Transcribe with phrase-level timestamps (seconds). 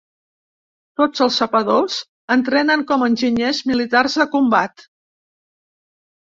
[1.01, 1.97] Tots els sapadors
[2.35, 4.87] entrenen com a enginyers militars de combat.